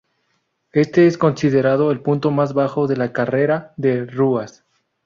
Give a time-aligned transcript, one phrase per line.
[0.71, 4.65] Este es considerado el punto más bajo de la carrera de Ruas.